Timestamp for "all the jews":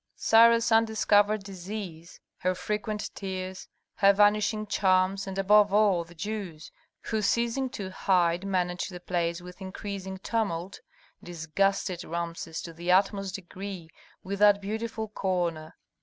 5.71-6.71